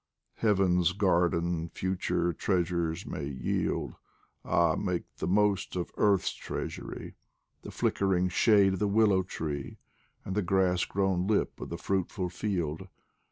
[0.37, 3.93] Heaven's garden future treasures may yield
[4.43, 7.13] Ah, make the most of earth's treasury!
[7.61, 9.77] The flickering shade of the willow tree,
[10.25, 12.87] And the grass grown lip of the fruitful field.